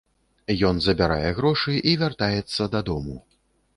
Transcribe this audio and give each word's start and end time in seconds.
Ён 0.69 0.79
забярае 0.85 1.29
грошы 1.39 1.75
і 1.91 1.95
вяртаецца 2.05 2.71
дадому. 2.77 3.15